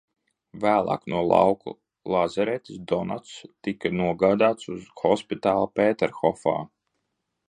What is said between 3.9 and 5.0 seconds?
nogādāts uz